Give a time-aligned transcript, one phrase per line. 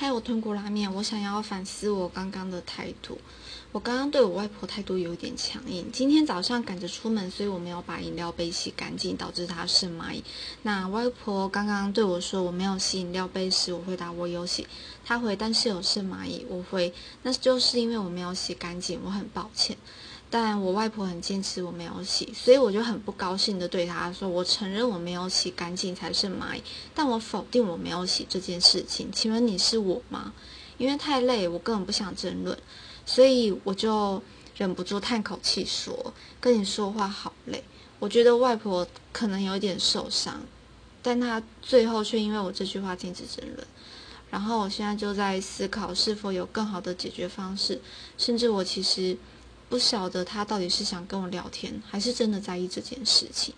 [0.00, 3.18] 还有豚骨拉面，我想要反思我刚刚的态度。
[3.70, 5.92] 我刚刚对我外婆态度有点强硬。
[5.92, 10.24] 今天早上赶着出门，所以我没有把饮料杯洗干净，导致它生蚂蚁。
[10.62, 14.66] 那外婆刚刚对我说我没有洗饮料杯时，我回答我有洗。
[15.04, 19.76] 她回但是有生蚂蚁，我回那就是因为我没有洗干净，我很抱歉。
[20.32, 26.62] 但我外婆很坚持我没有洗，所以我就很不高兴的对她说：“我承认我没有洗干净才是蚂蚁，
[26.94, 29.10] 但我否定我没有洗这件事情。
[29.10, 30.32] 请问你是我吗？”
[30.78, 32.56] 因为太累，我根本不想争论，
[33.04, 34.22] 所以我就
[34.56, 37.64] 忍不住叹口气说：“跟你说话好累。”
[37.98, 40.40] 我觉得外婆可能有点受伤，
[41.02, 43.66] 但她最后却因为我这句话停止争论。
[44.30, 47.80] 然后我现在就在思考是否有更好的解决方式，
[48.16, 49.16] 甚至我其实。
[49.70, 53.54] 不晓得他到底是想跟我聊天，还是真的在意这件事情。